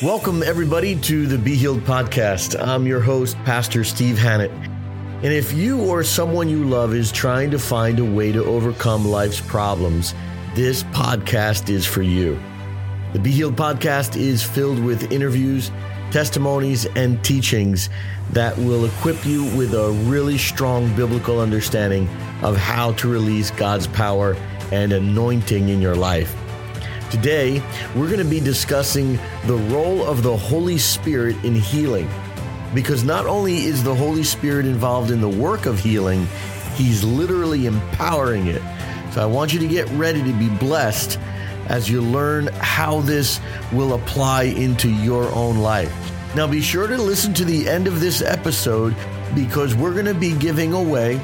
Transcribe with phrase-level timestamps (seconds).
[0.00, 2.56] Welcome, everybody, to the Be Healed podcast.
[2.56, 4.52] I'm your host, Pastor Steve Hannett.
[4.52, 9.04] And if you or someone you love is trying to find a way to overcome
[9.04, 10.14] life's problems,
[10.54, 12.38] this podcast is for you.
[13.12, 15.72] The Be Healed podcast is filled with interviews,
[16.12, 17.90] testimonies, and teachings
[18.30, 22.08] that will equip you with a really strong biblical understanding
[22.42, 24.36] of how to release God's power
[24.70, 26.37] and anointing in your life.
[27.10, 27.62] Today,
[27.96, 32.08] we're going to be discussing the role of the Holy Spirit in healing.
[32.74, 36.26] Because not only is the Holy Spirit involved in the work of healing,
[36.74, 38.62] He's literally empowering it.
[39.12, 41.18] So I want you to get ready to be blessed
[41.66, 43.40] as you learn how this
[43.72, 45.92] will apply into your own life.
[46.36, 48.94] Now, be sure to listen to the end of this episode
[49.34, 51.18] because we're going to be giving away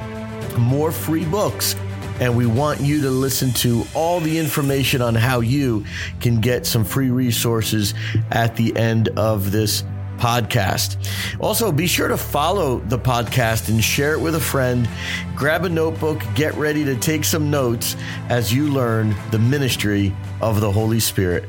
[0.58, 1.76] more free books
[2.20, 5.84] and we want you to listen to all the information on how you
[6.20, 7.94] can get some free resources
[8.30, 9.82] at the end of this
[10.16, 10.96] podcast.
[11.40, 14.88] Also, be sure to follow the podcast and share it with a friend.
[15.34, 17.96] Grab a notebook, get ready to take some notes
[18.28, 21.48] as you learn the ministry of the Holy Spirit.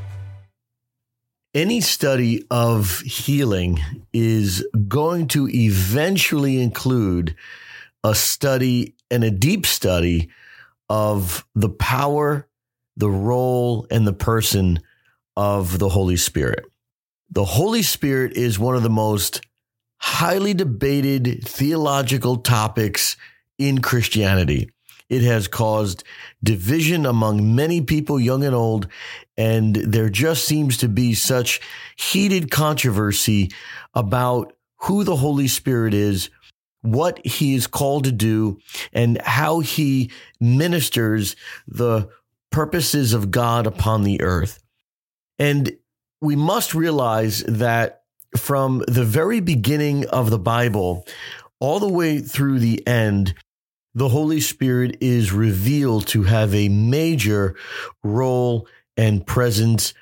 [1.53, 3.79] Any study of healing
[4.11, 7.35] is going to eventually include
[8.03, 10.29] a study and a deep study
[10.89, 12.47] of the power,
[12.97, 14.79] the role, and the person
[15.35, 16.65] of the Holy Spirit.
[17.29, 19.41] The Holy Spirit is one of the most
[19.97, 23.17] highly debated theological topics
[23.57, 24.69] in Christianity.
[25.09, 26.03] It has caused
[26.43, 28.87] division among many people, young and old,
[29.37, 31.61] and there just seems to be such
[31.95, 33.51] heated controversy
[33.93, 36.29] about who the Holy Spirit is,
[36.85, 38.59] what he is called to do
[38.93, 41.35] and how he ministers
[41.67, 42.09] the
[42.51, 44.63] purposes of God upon the earth.
[45.39, 45.77] And
[46.21, 48.03] we must realize that
[48.37, 51.05] from the very beginning of the Bible,
[51.59, 53.33] all the way through the end,
[53.93, 57.55] the Holy Spirit is revealed to have a major
[58.03, 58.67] role
[58.97, 59.93] and presence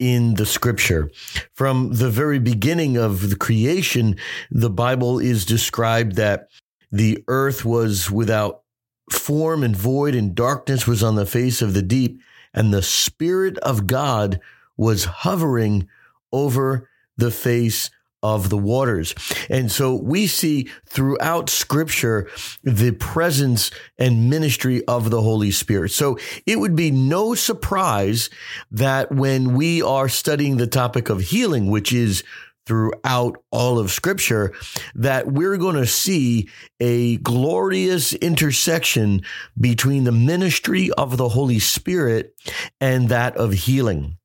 [0.00, 1.10] in the scripture.
[1.52, 4.16] From the very beginning of the creation,
[4.50, 6.48] the Bible is described that
[6.90, 8.62] the earth was without
[9.10, 12.20] form and void, and darkness was on the face of the deep,
[12.52, 14.40] and the Spirit of God
[14.76, 15.86] was hovering
[16.32, 17.90] over the face
[18.22, 19.14] of the waters.
[19.48, 22.28] And so we see throughout scripture
[22.62, 25.90] the presence and ministry of the Holy Spirit.
[25.90, 28.30] So it would be no surprise
[28.70, 32.22] that when we are studying the topic of healing, which is
[32.66, 34.52] throughout all of scripture
[34.94, 36.48] that we're going to see
[36.78, 39.22] a glorious intersection
[39.58, 42.32] between the ministry of the Holy Spirit
[42.80, 44.18] and that of healing.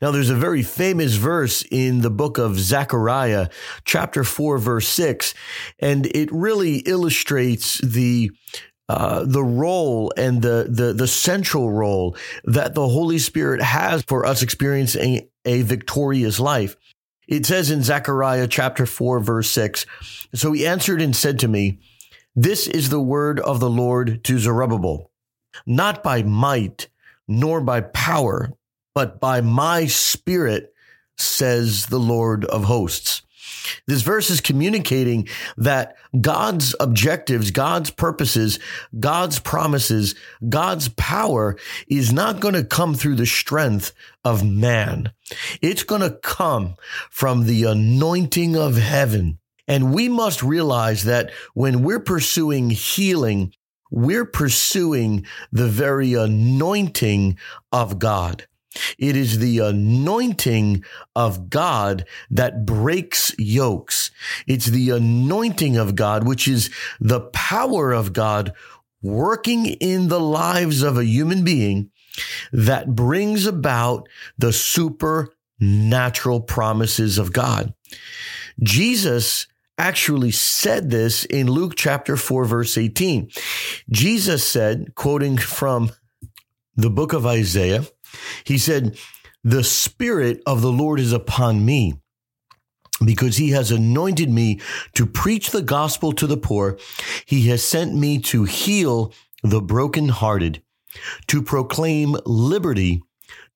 [0.00, 3.48] Now, there's a very famous verse in the book of Zechariah,
[3.84, 5.34] chapter 4, verse 6,
[5.78, 8.30] and it really illustrates the
[8.86, 12.14] uh, the role and the, the the central role
[12.44, 16.76] that the Holy Spirit has for us experiencing a victorious life.
[17.26, 19.86] It says in Zechariah chapter 4, verse 6
[20.34, 21.78] So he answered and said to me,
[22.36, 25.10] This is the word of the Lord to Zerubbabel,
[25.66, 26.88] not by might
[27.26, 28.52] nor by power,
[28.94, 30.72] but by my spirit,
[31.16, 33.22] says the Lord of hosts.
[33.86, 38.58] This verse is communicating that God's objectives, God's purposes,
[38.98, 40.14] God's promises,
[40.48, 41.56] God's power
[41.88, 43.92] is not going to come through the strength
[44.24, 45.12] of man.
[45.62, 46.74] It's going to come
[47.10, 49.38] from the anointing of heaven.
[49.66, 53.54] And we must realize that when we're pursuing healing,
[53.90, 57.38] we're pursuing the very anointing
[57.72, 58.46] of God.
[58.98, 64.10] It is the anointing of God that breaks yokes.
[64.46, 66.70] It's the anointing of God, which is
[67.00, 68.52] the power of God
[69.02, 71.90] working in the lives of a human being
[72.52, 74.08] that brings about
[74.38, 77.74] the supernatural promises of God.
[78.62, 79.46] Jesus
[79.76, 83.30] actually said this in Luke chapter 4, verse 18.
[83.90, 85.90] Jesus said, quoting from
[86.76, 87.84] the book of Isaiah,
[88.44, 88.98] he said,
[89.42, 91.94] The Spirit of the Lord is upon me
[93.04, 94.60] because he has anointed me
[94.94, 96.78] to preach the gospel to the poor.
[97.26, 99.12] He has sent me to heal
[99.42, 100.62] the brokenhearted,
[101.26, 103.02] to proclaim liberty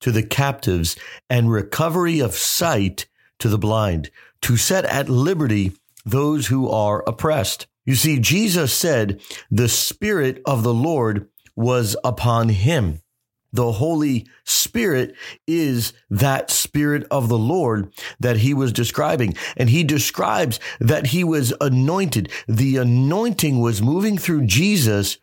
[0.01, 0.95] to the captives
[1.29, 3.07] and recovery of sight
[3.39, 5.73] to the blind, to set at liberty
[6.05, 7.67] those who are oppressed.
[7.85, 13.01] You see, Jesus said, the Spirit of the Lord was upon him.
[13.51, 15.15] The Holy Spirit
[15.47, 19.35] is that Spirit of the Lord that he was describing.
[19.57, 22.31] And he describes that he was anointed.
[22.47, 25.17] The anointing was moving through Jesus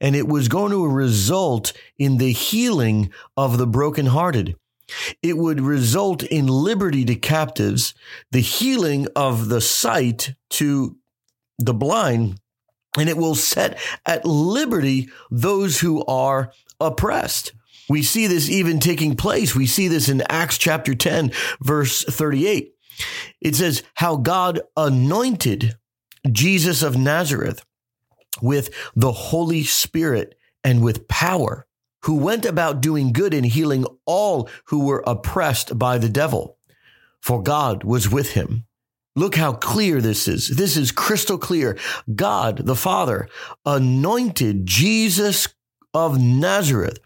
[0.00, 4.56] and it was going to result in the healing of the brokenhearted.
[5.22, 7.94] It would result in liberty to captives,
[8.30, 10.96] the healing of the sight to
[11.58, 12.38] the blind,
[12.98, 17.52] and it will set at liberty those who are oppressed.
[17.92, 19.54] We see this even taking place.
[19.54, 21.30] We see this in Acts chapter 10,
[21.60, 22.72] verse 38.
[23.42, 25.76] It says, How God anointed
[26.30, 27.62] Jesus of Nazareth
[28.40, 31.66] with the Holy Spirit and with power,
[32.04, 36.56] who went about doing good and healing all who were oppressed by the devil,
[37.20, 38.64] for God was with him.
[39.16, 40.48] Look how clear this is.
[40.48, 41.78] This is crystal clear.
[42.14, 43.28] God, the Father,
[43.66, 45.48] anointed Jesus
[45.92, 46.98] of Nazareth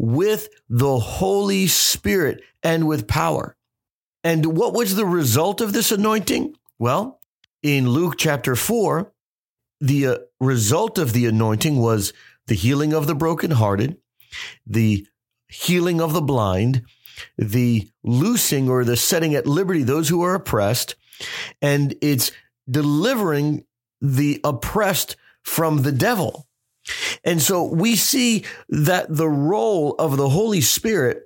[0.00, 3.54] with the Holy Spirit and with power.
[4.24, 6.56] And what was the result of this anointing?
[6.78, 7.20] Well,
[7.62, 9.12] in Luke chapter 4,
[9.78, 12.14] the uh, result of the anointing was
[12.46, 13.98] the healing of the brokenhearted,
[14.66, 15.06] the
[15.48, 16.82] healing of the blind,
[17.36, 20.94] the loosing or the setting at liberty those who are oppressed,
[21.60, 22.32] and it's
[22.70, 23.66] delivering
[24.00, 26.46] the oppressed from the devil.
[27.24, 31.22] And so we see that the role of the Holy Spirit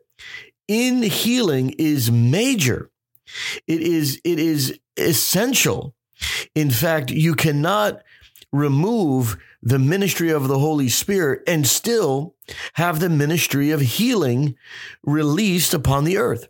[0.69, 2.91] in healing is major.
[3.67, 5.95] It is, it is essential.
[6.55, 8.03] In fact, you cannot
[8.53, 12.35] remove the ministry of the Holy Spirit and still
[12.75, 14.55] have the ministry of healing
[15.03, 16.49] released upon the earth.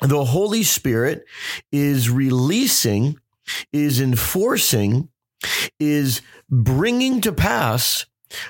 [0.00, 1.24] The Holy Spirit
[1.70, 3.18] is releasing,
[3.72, 5.08] is enforcing,
[5.78, 8.06] is bringing to pass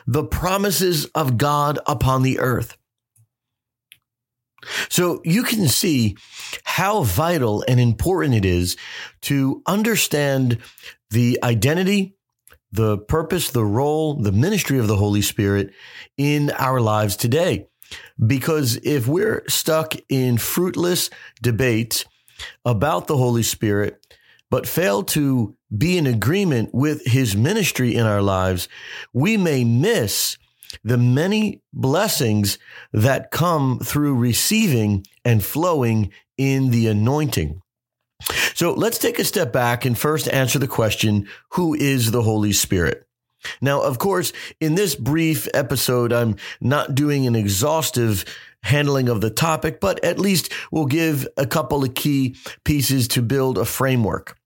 [0.06, 2.76] the promises of God upon the earth.
[4.88, 6.16] So you can see
[6.64, 8.76] how vital and important it is
[9.22, 10.58] to understand
[11.10, 12.14] the identity,
[12.72, 15.72] the purpose, the role, the ministry of the Holy Spirit
[16.16, 17.68] in our lives today.
[18.24, 21.10] Because if we're stuck in fruitless
[21.42, 22.04] debates
[22.64, 24.06] about the Holy Spirit,
[24.50, 28.68] but fail to be in agreement with his ministry in our lives,
[29.12, 30.36] we may miss
[30.84, 32.58] the many blessings
[32.92, 37.60] that come through receiving and flowing in the anointing.
[38.54, 42.52] So let's take a step back and first answer the question Who is the Holy
[42.52, 43.06] Spirit?
[43.60, 48.24] Now, of course, in this brief episode, I'm not doing an exhaustive
[48.62, 53.22] handling of the topic, but at least we'll give a couple of key pieces to
[53.22, 54.36] build a framework.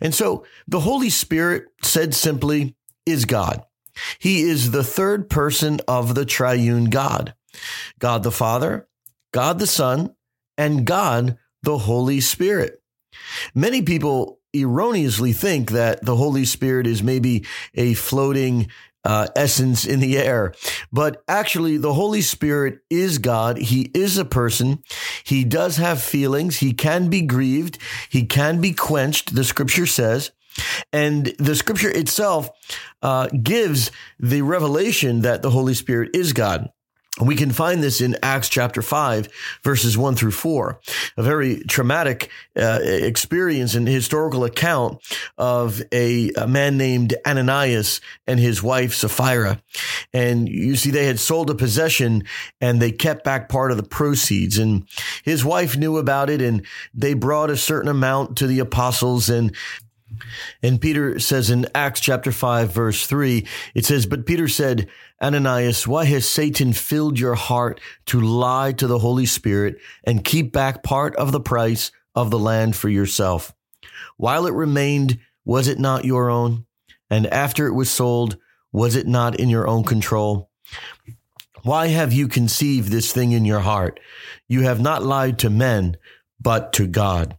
[0.00, 2.76] And so the Holy Spirit, said simply,
[3.06, 3.64] is God.
[4.18, 7.34] He is the third person of the triune God
[7.98, 8.88] God the Father,
[9.32, 10.14] God the Son,
[10.56, 12.80] and God the Holy Spirit.
[13.54, 18.68] Many people erroneously think that the Holy Spirit is maybe a floating
[19.08, 20.52] uh, essence in the air.
[20.92, 23.56] But actually, the Holy Spirit is God.
[23.56, 24.82] He is a person.
[25.24, 26.58] He does have feelings.
[26.58, 27.78] He can be grieved.
[28.10, 30.30] He can be quenched, the scripture says.
[30.92, 32.50] And the scripture itself
[33.00, 33.90] uh, gives
[34.20, 36.68] the revelation that the Holy Spirit is God.
[37.20, 39.28] We can find this in Acts chapter 5,
[39.62, 40.78] verses 1 through 4,
[41.16, 45.00] a very traumatic uh, experience and historical account
[45.36, 49.60] of a, a, man named Ananias and his wife Sapphira.
[50.12, 52.24] And you see, they had sold a possession
[52.60, 54.56] and they kept back part of the proceeds.
[54.58, 54.86] And
[55.24, 59.54] his wife knew about it and they brought a certain amount to the apostles and
[60.62, 64.88] and Peter says in Acts chapter 5, verse 3, it says, But Peter said,
[65.22, 70.52] Ananias, why has Satan filled your heart to lie to the Holy Spirit and keep
[70.52, 73.54] back part of the price of the land for yourself?
[74.16, 76.66] While it remained, was it not your own?
[77.10, 78.36] And after it was sold,
[78.72, 80.50] was it not in your own control?
[81.62, 83.98] Why have you conceived this thing in your heart?
[84.46, 85.96] You have not lied to men,
[86.40, 87.36] but to God.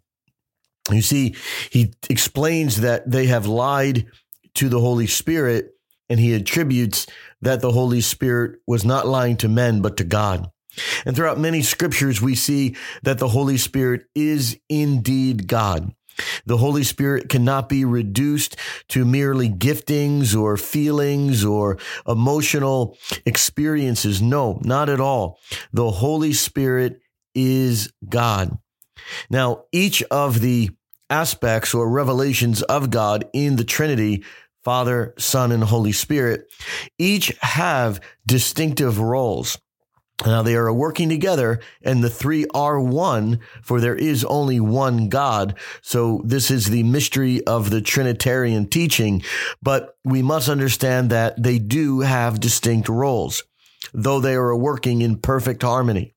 [0.92, 1.36] You see,
[1.70, 4.08] he explains that they have lied
[4.56, 5.74] to the Holy Spirit
[6.10, 7.06] and he attributes
[7.42, 10.50] that the Holy Spirit was not lying to men, but to God.
[11.06, 15.94] And throughout many scriptures, we see that the Holy Spirit is indeed God.
[16.46, 18.58] The Holy Spirit cannot be reduced
[18.90, 21.78] to merely giftings or feelings or
[22.08, 24.22] emotional experiences.
[24.22, 25.40] No, not at all.
[25.72, 27.00] The Holy Spirit
[27.34, 28.58] is God.
[29.30, 30.72] Now, each of the
[31.10, 34.24] aspects or revelations of God in the Trinity
[34.64, 36.52] Father, Son, and Holy Spirit,
[36.98, 39.58] each have distinctive roles.
[40.26, 45.08] Now they are working together and the three are one, for there is only one
[45.08, 45.58] God.
[45.82, 49.24] So this is the mystery of the Trinitarian teaching,
[49.62, 53.44] but we must understand that they do have distinct roles,
[53.94, 56.16] though they are working in perfect harmony.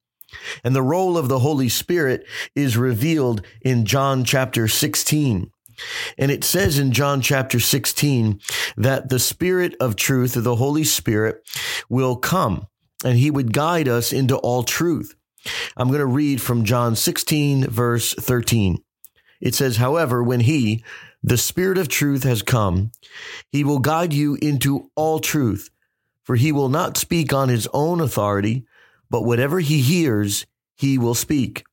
[0.64, 5.50] And the role of the Holy Spirit is revealed in John chapter 16.
[6.18, 8.40] And it says in John chapter 16
[8.76, 11.42] that the Spirit of truth, the Holy Spirit,
[11.88, 12.66] will come
[13.04, 15.14] and he would guide us into all truth.
[15.76, 18.82] I'm going to read from John 16, verse 13.
[19.40, 20.84] It says, However, when he,
[21.22, 22.92] the Spirit of truth, has come,
[23.50, 25.70] he will guide you into all truth,
[26.22, 28.66] for he will not speak on his own authority,
[29.12, 31.64] but whatever he hears, he will speak,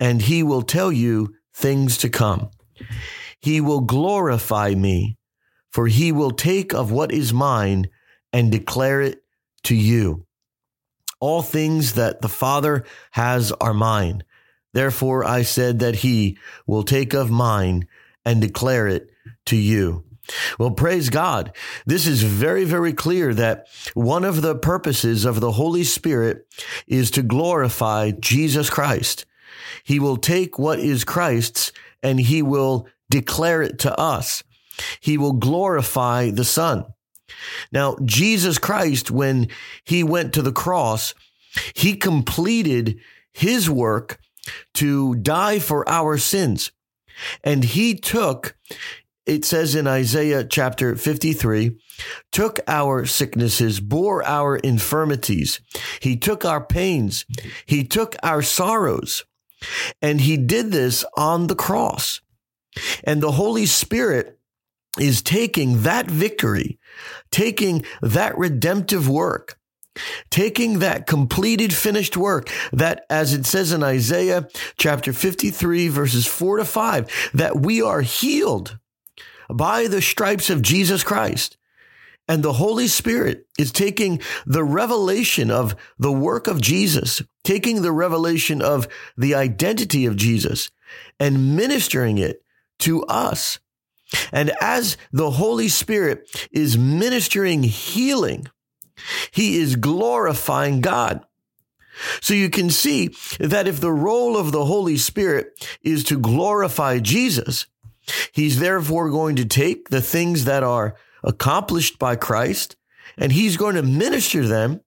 [0.00, 2.48] and he will tell you things to come.
[3.38, 5.18] He will glorify me,
[5.70, 7.88] for he will take of what is mine
[8.32, 9.18] and declare it
[9.64, 10.26] to you.
[11.20, 14.24] All things that the Father has are mine.
[14.72, 17.86] Therefore I said that he will take of mine
[18.24, 19.10] and declare it
[19.46, 20.05] to you.
[20.58, 21.52] Well, praise God.
[21.84, 26.46] This is very, very clear that one of the purposes of the Holy Spirit
[26.86, 29.24] is to glorify Jesus Christ.
[29.84, 34.42] He will take what is Christ's and he will declare it to us.
[35.00, 36.84] He will glorify the Son.
[37.72, 39.48] Now, Jesus Christ, when
[39.84, 41.14] he went to the cross,
[41.74, 42.98] he completed
[43.32, 44.18] his work
[44.74, 46.72] to die for our sins.
[47.42, 48.56] And he took,
[49.26, 51.76] it says in Isaiah chapter 53,
[52.30, 55.60] took our sicknesses, bore our infirmities.
[56.00, 57.26] He took our pains.
[57.66, 59.24] He took our sorrows.
[60.00, 62.20] And he did this on the cross.
[63.04, 64.38] And the Holy Spirit
[64.98, 66.78] is taking that victory,
[67.30, 69.58] taking that redemptive work,
[70.30, 74.46] taking that completed, finished work that, as it says in Isaiah
[74.78, 78.78] chapter 53, verses four to five, that we are healed
[79.48, 81.56] by the stripes of Jesus Christ.
[82.28, 87.92] And the Holy Spirit is taking the revelation of the work of Jesus, taking the
[87.92, 90.70] revelation of the identity of Jesus
[91.20, 92.42] and ministering it
[92.80, 93.60] to us
[94.32, 98.48] and as the Holy Spirit is ministering healing,
[99.30, 101.24] he is glorifying God.
[102.20, 106.98] So you can see that if the role of the Holy Spirit is to glorify
[106.98, 107.66] Jesus,
[108.32, 112.76] he's therefore going to take the things that are accomplished by Christ
[113.16, 114.80] and he's going to minister them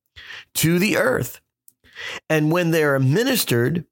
[0.56, 1.42] to the earth.
[2.30, 3.86] And when they are ministered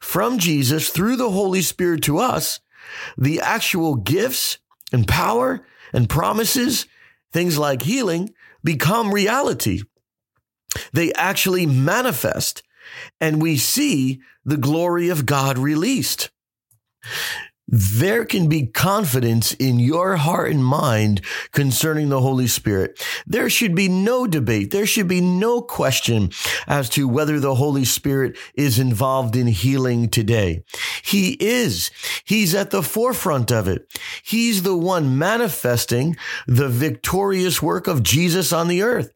[0.00, 2.60] from Jesus through the Holy Spirit to us,
[3.16, 4.58] the actual gifts
[4.92, 6.86] and power and promises,
[7.32, 9.82] things like healing, become reality.
[10.92, 12.62] They actually manifest,
[13.20, 16.30] and we see the glory of God released
[17.66, 23.02] there can be confidence in your heart and mind concerning the Holy Spirit.
[23.26, 24.70] There should be no debate.
[24.70, 26.30] There should be no question
[26.66, 30.62] as to whether the Holy Spirit is involved in healing today.
[31.02, 31.90] He is.
[32.24, 33.86] He's at the forefront of it.
[34.22, 36.16] He's the one manifesting
[36.46, 39.10] the victorious work of Jesus on the earth.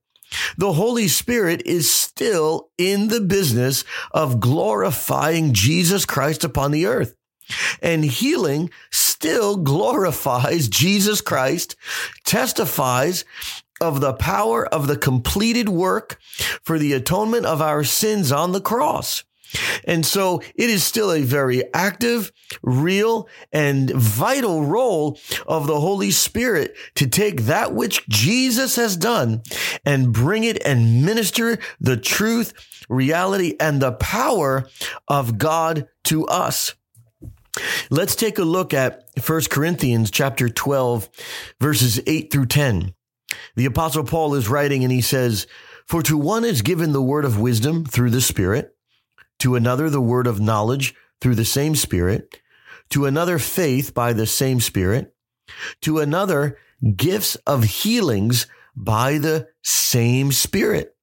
[0.56, 7.14] The Holy Spirit is still in the business of glorifying Jesus Christ upon the earth.
[7.82, 11.76] And healing still glorifies Jesus Christ,
[12.24, 13.24] testifies
[13.80, 16.18] of the power of the completed work
[16.62, 19.24] for the atonement of our sins on the cross.
[19.84, 26.10] And so it is still a very active, real, and vital role of the Holy
[26.10, 29.42] Spirit to take that which Jesus has done
[29.84, 32.52] and bring it and minister the truth,
[32.88, 34.68] reality, and the power
[35.06, 36.74] of God to us.
[37.90, 41.08] Let's take a look at 1 Corinthians chapter 12,
[41.60, 42.94] verses 8 through 10.
[43.56, 45.46] The apostle Paul is writing and he says,
[45.86, 48.74] For to one is given the word of wisdom through the Spirit,
[49.40, 52.40] to another the word of knowledge through the same Spirit,
[52.90, 55.14] to another faith by the same Spirit,
[55.82, 56.58] to another
[56.96, 58.46] gifts of healings
[58.76, 60.94] by the same Spirit,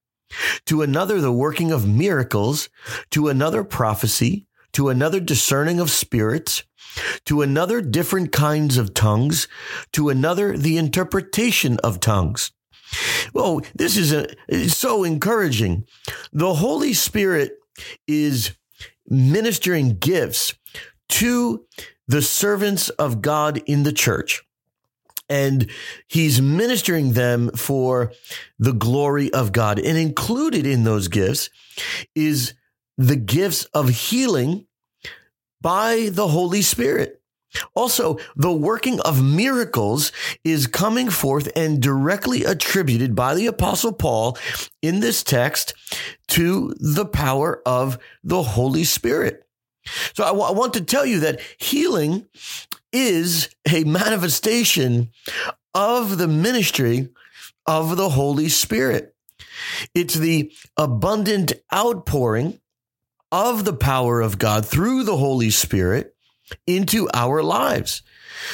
[0.66, 2.70] to another the working of miracles,
[3.12, 4.45] to another prophecy,
[4.76, 6.64] to another discerning of spirits,
[7.26, 9.48] to another different kinds of tongues,
[9.92, 12.52] to another the interpretation of tongues.
[13.34, 14.28] Well, this is a,
[14.70, 15.86] so encouraging.
[16.32, 17.54] The Holy Spirit
[18.08, 18.52] is
[19.08, 20.54] ministering gifts
[21.10, 21.66] to
[22.08, 24.44] the servants of God in the church.
[25.30, 25.70] and
[26.08, 28.12] he's ministering them for
[28.60, 29.80] the glory of God.
[29.80, 31.50] And included in those gifts
[32.14, 32.54] is
[32.98, 34.68] the gifts of healing
[35.62, 37.22] by the Holy Spirit.
[37.74, 40.12] Also, the working of miracles
[40.44, 44.38] is coming forth and directly attributed by the apostle Paul
[44.82, 45.74] in this text
[46.30, 49.48] to the power of the Holy Spirit.
[50.14, 52.28] So I, w- I want to tell you that healing
[52.92, 55.12] is a manifestation
[55.74, 57.10] of the ministry
[57.66, 59.16] of the Holy Spirit.
[59.94, 62.60] It's the abundant outpouring
[63.36, 66.16] of the power of God through the Holy Spirit
[66.66, 68.02] into our lives.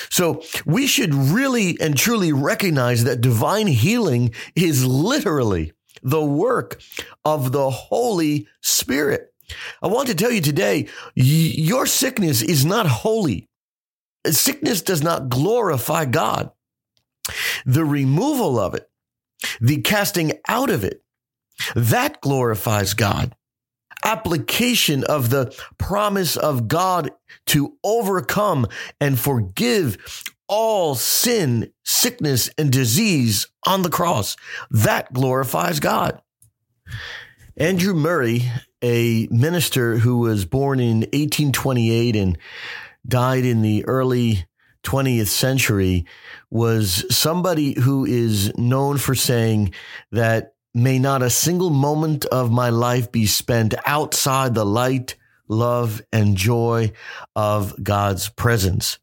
[0.10, 6.82] So we should really and truly recognize that divine healing is literally the work
[7.24, 9.32] of the Holy Spirit.
[9.84, 13.48] I want to tell you today, your sickness is not holy.
[14.26, 16.50] Sickness does not glorify God.
[17.68, 18.90] The removal of it,
[19.60, 21.04] the casting out of it,
[21.76, 23.36] that glorifies God.
[24.04, 27.12] Application of the promise of God
[27.48, 28.68] to overcome
[29.00, 34.36] and forgive all sin, sickness, and disease on the cross.
[34.70, 36.22] That glorifies God.
[37.58, 42.38] Andrew Murray, a minister who was born in 1828 and
[43.08, 44.46] died in the early
[44.84, 46.06] 20th century,
[46.50, 49.74] was somebody who is known for saying
[50.12, 55.16] that may not a single moment of my life be spent outside the light,
[55.48, 56.92] love, and joy
[57.36, 58.98] of God's presence.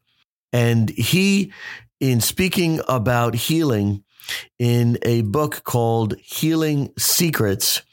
[0.51, 1.53] And he,
[1.99, 4.03] in speaking about healing
[4.57, 7.83] in a book called Healing Secrets,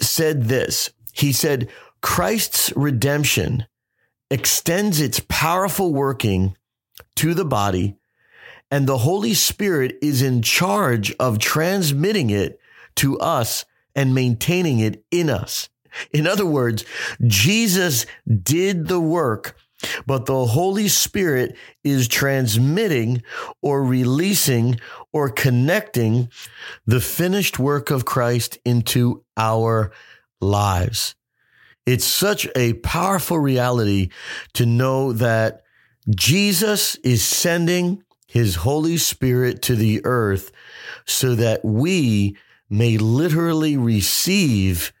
[0.00, 0.90] said this.
[1.12, 1.70] He said,
[2.02, 3.66] Christ's redemption
[4.30, 6.56] extends its powerful working
[7.16, 7.96] to the body,
[8.70, 12.58] and the Holy Spirit is in charge of transmitting it
[12.96, 15.68] to us and maintaining it in us.
[16.12, 16.84] In other words,
[17.26, 18.06] Jesus
[18.42, 19.56] did the work,
[20.06, 23.22] but the Holy Spirit is transmitting
[23.62, 24.80] or releasing
[25.12, 26.28] or connecting
[26.86, 29.92] the finished work of Christ into our
[30.40, 31.14] lives.
[31.86, 34.08] It's such a powerful reality
[34.54, 35.62] to know that
[36.10, 40.50] Jesus is sending his Holy Spirit to the earth
[41.06, 42.36] so that we
[42.68, 44.92] may literally receive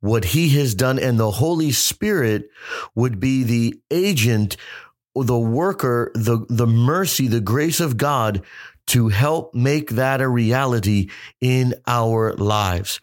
[0.00, 2.50] what he has done and the Holy Spirit
[2.94, 4.56] would be the agent
[5.24, 8.42] the worker, the, the mercy, the grace of God
[8.88, 13.00] to help make that a reality in our lives.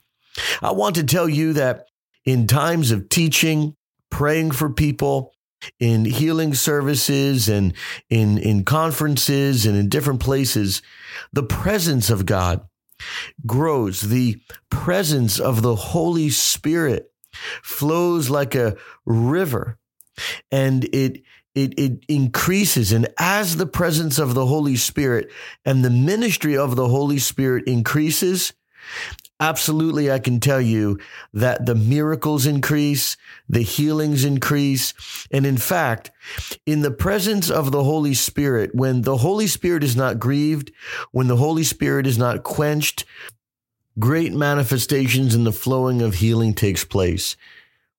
[0.62, 1.88] I want to tell you that
[2.26, 3.76] in times of teaching,
[4.10, 5.34] praying for people,
[5.80, 7.74] in healing services and
[8.10, 10.82] in, in conferences and in different places,
[11.34, 12.62] the presence of God
[13.46, 14.02] grows.
[14.02, 17.12] The presence of the Holy Spirit
[17.62, 19.78] flows like a river
[20.52, 22.92] and it it, it increases.
[22.92, 25.32] And as the presence of the Holy Spirit
[25.64, 28.52] and the ministry of the Holy Spirit increases,
[29.40, 31.00] absolutely, I can tell you
[31.34, 33.18] that the miracles increase,
[33.50, 34.94] the healings increase.
[35.32, 36.12] And in fact,
[36.66, 40.72] in the presence of the Holy Spirit, when the Holy Spirit is not grieved,
[41.12, 43.06] when the Holy Spirit is not quenched,
[44.00, 47.36] great manifestations in the flowing of healing takes place.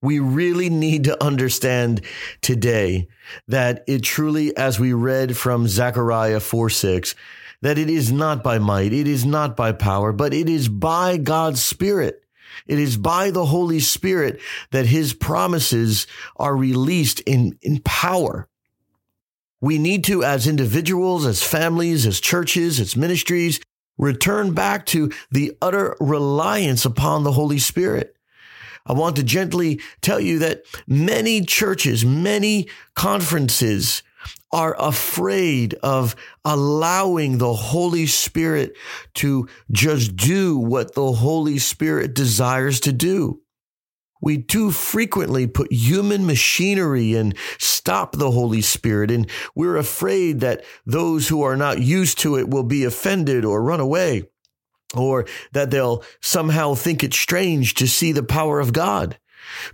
[0.03, 2.03] We really need to understand
[2.43, 3.09] today
[3.49, 7.15] that it truly, as we read from Zechariah 4 6,
[7.63, 11.17] that it is not by might, it is not by power, but it is by
[11.17, 12.23] God's Spirit.
[12.67, 14.41] It is by the Holy Spirit
[14.71, 18.49] that his promises are released in, in power.
[19.61, 23.61] We need to, as individuals, as families, as churches, as ministries,
[23.99, 28.17] return back to the utter reliance upon the Holy Spirit.
[28.85, 34.03] I want to gently tell you that many churches, many conferences
[34.53, 38.77] are afraid of allowing the Holy Spirit
[39.15, 43.41] to just do what the Holy Spirit desires to do.
[44.23, 50.65] We too frequently put human machinery and stop the Holy Spirit, and we're afraid that
[50.87, 54.25] those who are not used to it will be offended or run away,
[54.95, 59.19] or that they'll somehow think it strange to see the power of God.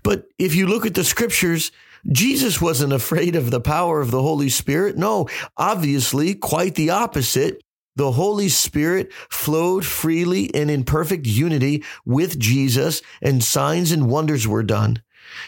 [0.02, 1.70] But if you look at the scriptures,
[2.10, 4.96] Jesus wasn't afraid of the power of the Holy Spirit.
[4.96, 7.62] No, obviously, quite the opposite.
[7.94, 14.48] The Holy Spirit flowed freely and in perfect unity with Jesus, and signs and wonders
[14.48, 15.02] were done.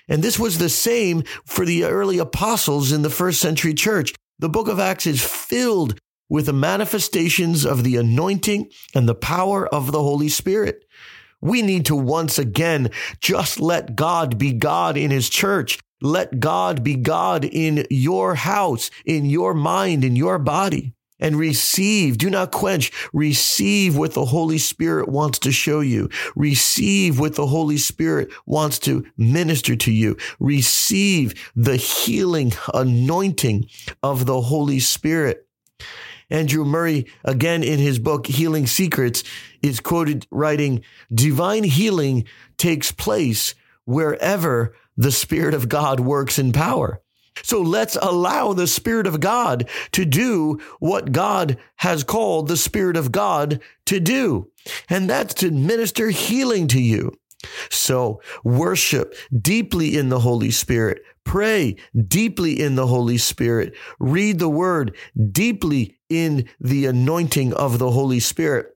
[0.09, 4.15] And this was the same for the early apostles in the first century church.
[4.39, 9.67] The book of Acts is filled with the manifestations of the anointing and the power
[9.67, 10.85] of the Holy Spirit.
[11.41, 12.91] We need to once again
[13.21, 15.79] just let God be God in his church.
[16.01, 22.19] Let God be God in your house, in your mind, in your body and receive.
[22.19, 22.93] Do not quench.
[23.13, 26.11] Receive what the Holy Spirit wants to show you.
[26.37, 30.17] Receive what the Holy Spirit wants to minister to you.
[30.39, 33.69] Receive the healing anointing
[34.03, 35.47] of the Holy Spirit.
[36.31, 39.23] Andrew Murray, again in his book, Healing Secrets,
[39.63, 40.83] is quoted writing,
[41.15, 42.25] divine healing
[42.57, 43.55] takes place
[43.85, 47.01] wherever the Spirit of God works in power.
[47.43, 52.97] So let's allow the Spirit of God to do what God has called the Spirit
[52.97, 54.51] of God to do.
[54.89, 57.13] And that's to minister healing to you.
[57.71, 61.03] So worship deeply in the Holy Spirit.
[61.25, 61.77] Pray
[62.07, 63.75] deeply in the Holy Spirit.
[63.99, 64.97] Read the word
[65.33, 68.74] deeply in the anointing of the Holy Spirit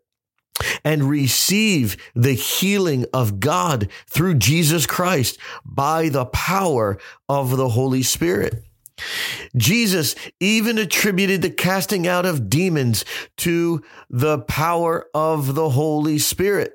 [0.85, 8.03] and receive the healing of God through Jesus Christ by the power of the Holy
[8.03, 8.65] Spirit.
[9.57, 13.05] Jesus even attributed the casting out of demons
[13.39, 16.75] to the power of the Holy Spirit.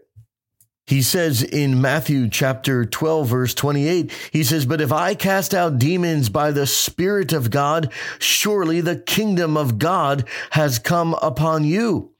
[0.86, 5.80] He says in Matthew chapter 12, verse 28, he says, But if I cast out
[5.80, 12.12] demons by the Spirit of God, surely the kingdom of God has come upon you.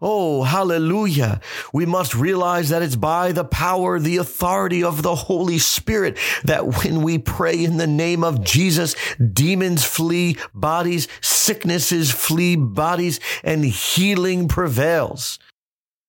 [0.00, 1.40] Oh, hallelujah.
[1.72, 6.84] We must realize that it's by the power, the authority of the Holy Spirit that
[6.84, 8.94] when we pray in the name of Jesus,
[9.32, 15.40] demons flee bodies, sicknesses flee bodies, and healing prevails.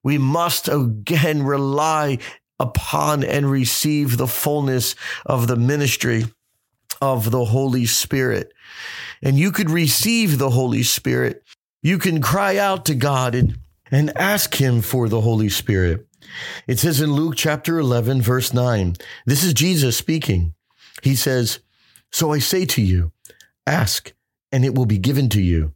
[0.04, 2.20] We must again rely
[2.60, 6.26] upon and receive the fullness of the ministry
[7.02, 8.54] of the Holy Spirit.
[9.24, 11.44] And you could receive the Holy Spirit.
[11.82, 13.58] You can cry out to God and
[13.92, 16.08] and ask him for the Holy Spirit.
[16.68, 20.54] It says in Luke chapter 11, verse 9, this is Jesus speaking.
[21.02, 21.60] He says,
[22.12, 23.12] So I say to you,
[23.66, 24.14] ask,
[24.52, 25.74] and it will be given to you.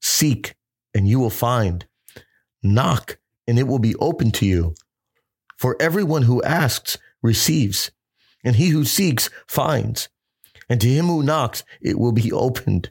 [0.00, 0.54] Seek,
[0.94, 1.86] and you will find.
[2.62, 4.74] Knock, and it will be open to you.
[5.56, 7.90] For everyone who asks receives,
[8.44, 10.08] and he who seeks finds,
[10.68, 12.90] and to him who knocks it will be opened.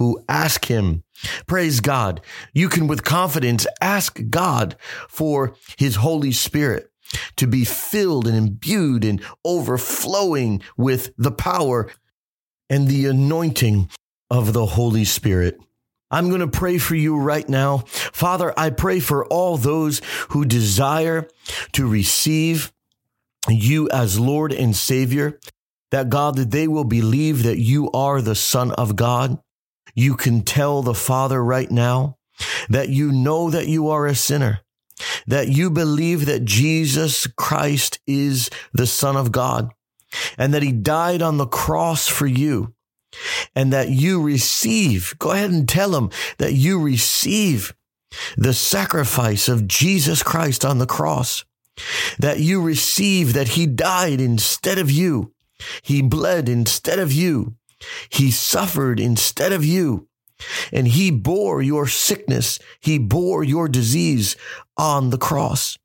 [0.00, 1.04] who ask him?
[1.46, 2.22] Praise God.
[2.54, 4.74] You can with confidence ask God
[5.08, 6.90] for his Holy Spirit
[7.36, 11.90] to be filled and imbued and overflowing with the power
[12.70, 13.90] and the anointing
[14.30, 15.60] of the Holy Spirit.
[16.10, 17.78] I'm going to pray for you right now.
[17.86, 21.28] Father, I pray for all those who desire
[21.72, 22.72] to receive
[23.50, 25.38] you as Lord and Savior,
[25.90, 29.38] that God, that they will believe that you are the Son of God.
[30.00, 32.16] You can tell the Father right now
[32.70, 34.60] that you know that you are a sinner,
[35.26, 39.68] that you believe that Jesus Christ is the Son of God
[40.38, 42.72] and that he died on the cross for you
[43.54, 46.08] and that you receive, go ahead and tell him
[46.38, 47.74] that you receive
[48.38, 51.44] the sacrifice of Jesus Christ on the cross,
[52.18, 55.34] that you receive that he died instead of you.
[55.82, 57.56] He bled instead of you.
[58.08, 60.08] He suffered instead of you.
[60.72, 62.58] And he bore your sickness.
[62.80, 64.36] He bore your disease
[64.76, 65.76] on the cross.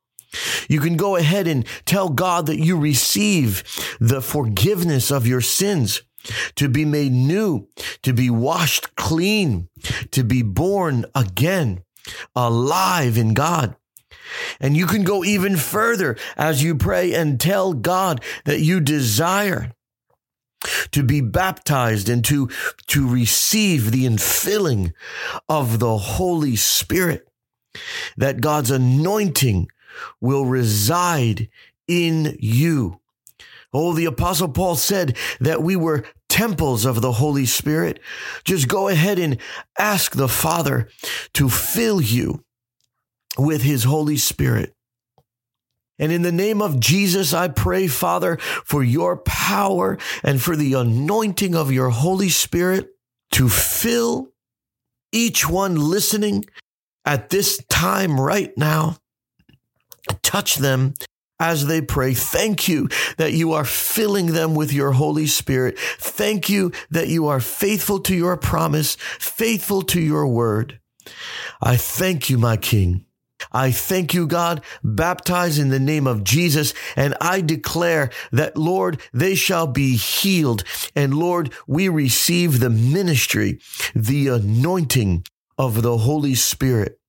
[0.70, 3.64] You can go ahead and tell God that you receive
[4.00, 6.02] the forgiveness of your sins,
[6.56, 7.68] to be made new,
[8.02, 9.70] to be washed clean,
[10.12, 11.84] to be born again,
[12.36, 13.76] alive in God.
[14.60, 19.72] And you can go even further as you pray and tell God that you desire
[20.92, 22.50] to be baptized and to,
[22.88, 24.94] to receive the infilling
[25.50, 27.28] of the Holy Spirit,
[28.18, 29.68] that God's anointing
[30.22, 31.50] will reside
[31.88, 33.00] in you.
[33.74, 38.00] Oh, the apostle Paul said that we were temples of the Holy Spirit.
[38.44, 39.38] Just go ahead and
[39.78, 40.90] ask the Father
[41.34, 42.44] to fill you
[43.38, 44.75] with his Holy Spirit.
[45.98, 50.74] And in the name of Jesus, I pray, Father, for your power and for the
[50.74, 52.90] anointing of your Holy Spirit
[53.32, 54.32] to fill
[55.12, 56.46] each one listening
[57.06, 58.98] at this time right now
[60.22, 60.94] Touch them
[61.40, 62.14] as they pray.
[62.14, 65.78] Thank you that you are filling them with your Holy Spirit.
[65.80, 70.80] Thank you that you are faithful to your promise, faithful to your word.
[71.62, 73.05] I thank you, my King.
[73.52, 76.74] I thank you, God, baptize in the name of Jesus.
[76.96, 80.64] And I declare that, Lord, they shall be healed.
[80.96, 83.60] And Lord, we receive the ministry,
[83.94, 85.26] the anointing
[85.58, 87.00] of the Holy Spirit.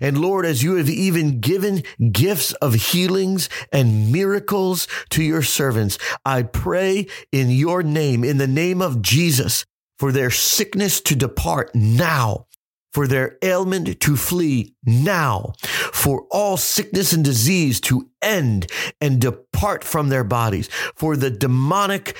[0.00, 5.96] And Lord, as you have even given gifts of healings and miracles to your servants,
[6.24, 9.64] I pray in your name, in the name of Jesus,
[9.98, 12.46] for their sickness to depart now
[12.92, 15.54] for their ailment to flee now,
[15.92, 22.16] for all sickness and disease to end and depart from their bodies, for the demonic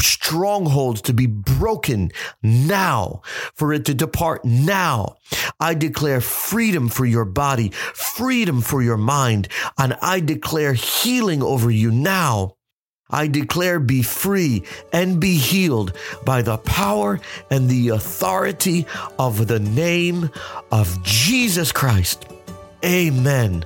[0.00, 2.10] strongholds to be broken
[2.42, 3.20] now,
[3.54, 5.16] for it to depart now.
[5.60, 9.48] I declare freedom for your body, freedom for your mind,
[9.78, 12.55] and I declare healing over you now
[13.08, 15.92] I declare be free and be healed
[16.24, 20.30] by the power and the authority of the name
[20.72, 22.26] of Jesus Christ.
[22.84, 23.64] Amen.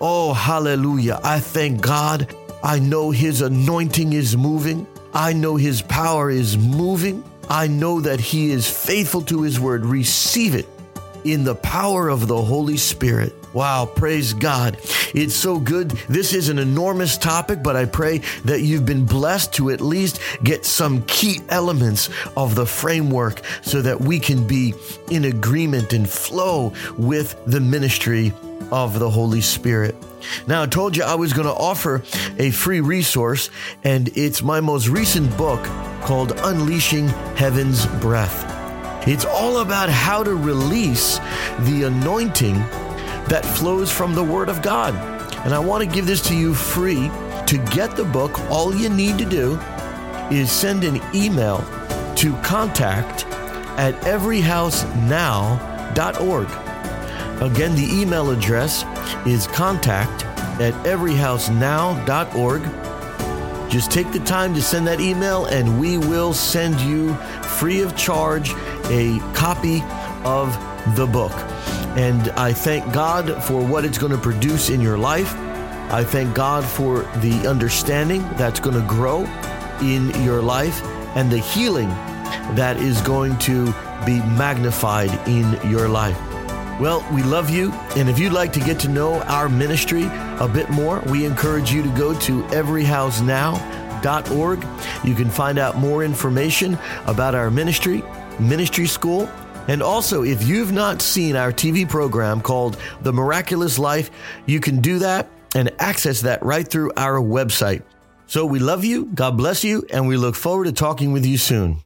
[0.00, 1.18] Oh, hallelujah.
[1.24, 2.34] I thank God.
[2.62, 4.86] I know his anointing is moving.
[5.14, 7.24] I know his power is moving.
[7.48, 9.86] I know that he is faithful to his word.
[9.86, 10.68] Receive it
[11.24, 13.34] in the power of the Holy Spirit.
[13.54, 14.78] Wow, praise God.
[15.14, 15.90] It's so good.
[16.08, 20.20] This is an enormous topic, but I pray that you've been blessed to at least
[20.42, 24.74] get some key elements of the framework so that we can be
[25.08, 28.32] in agreement and flow with the ministry
[28.72, 29.94] of the Holy Spirit.
[30.48, 32.02] Now, I told you I was going to offer
[32.38, 33.50] a free resource,
[33.84, 35.62] and it's my most recent book
[36.02, 38.50] called Unleashing Heaven's Breath.
[39.06, 41.18] It's all about how to release
[41.60, 42.56] the anointing
[43.28, 44.94] that flows from the Word of God.
[45.44, 47.10] And I want to give this to you free.
[47.46, 49.58] To get the book, all you need to do
[50.30, 51.58] is send an email
[52.16, 53.26] to contact
[53.76, 56.48] at everyhousenow.org.
[57.42, 58.84] Again, the email address
[59.26, 60.24] is contact
[60.60, 62.62] at everyhousenow.org.
[63.70, 67.16] Just take the time to send that email, and we will send you
[67.58, 68.52] free of charge
[68.84, 69.82] a copy
[70.24, 70.56] of
[70.94, 71.32] the book.
[71.96, 75.32] And I thank God for what it's going to produce in your life.
[75.92, 79.24] I thank God for the understanding that's going to grow
[79.80, 80.82] in your life
[81.14, 81.88] and the healing
[82.56, 83.66] that is going to
[84.04, 86.18] be magnified in your life.
[86.80, 87.70] Well, we love you.
[87.96, 90.06] And if you'd like to get to know our ministry
[90.40, 94.66] a bit more, we encourage you to go to everyhousenow.org.
[95.04, 96.76] You can find out more information
[97.06, 98.02] about our ministry,
[98.40, 99.30] ministry school,
[99.68, 104.10] and also, if you've not seen our TV program called The Miraculous Life,
[104.46, 107.82] you can do that and access that right through our website.
[108.26, 111.38] So we love you, God bless you, and we look forward to talking with you
[111.38, 111.78] soon.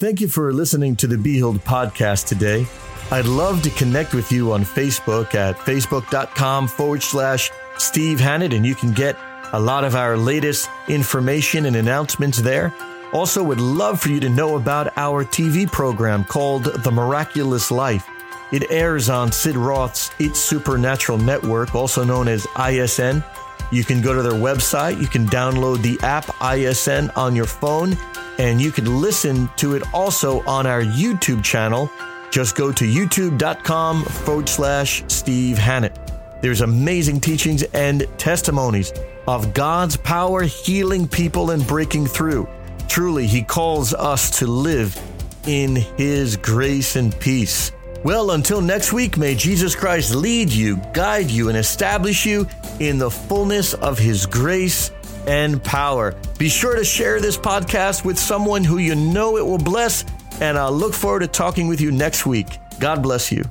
[0.00, 2.66] Thank you for listening to the Be Healed podcast today.
[3.10, 8.64] I'd love to connect with you on Facebook at facebook.com forward slash Steve Hannett, and
[8.64, 9.16] you can get
[9.52, 12.74] a lot of our latest information and announcements there.
[13.12, 18.08] Also, would love for you to know about our TV program called The Miraculous Life.
[18.52, 23.22] It airs on Sid Roth's It's Supernatural Network, also known as ISN.
[23.70, 27.98] You can go to their website, you can download the app ISN on your phone,
[28.38, 31.90] and you can listen to it also on our YouTube channel.
[32.30, 35.98] Just go to youtube.com forward slash Steve Hannett.
[36.40, 38.92] There's amazing teachings and testimonies
[39.26, 42.48] of God's power healing people and breaking through.
[42.92, 45.00] Truly, He calls us to live
[45.46, 47.72] in His grace and peace.
[48.04, 52.46] Well, until next week, may Jesus Christ lead you, guide you, and establish you
[52.80, 54.90] in the fullness of His grace
[55.26, 56.14] and power.
[56.38, 60.04] Be sure to share this podcast with someone who you know it will bless,
[60.42, 62.58] and I'll look forward to talking with you next week.
[62.78, 63.42] God bless you.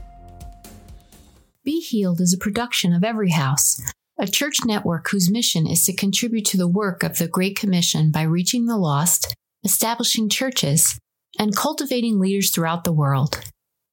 [1.65, 3.81] Be Healed is a production of Every House
[4.21, 8.11] a church network whose mission is to contribute to the work of the Great Commission
[8.11, 10.99] by reaching the lost, establishing churches,
[11.39, 13.43] and cultivating leaders throughout the world.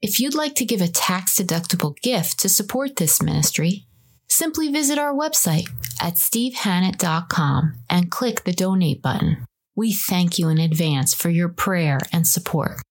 [0.03, 3.87] If you'd like to give a tax deductible gift to support this ministry,
[4.29, 9.47] simply visit our website at stevehannett.com and click the donate button.
[9.75, 12.83] We thank you in advance for your prayer and support.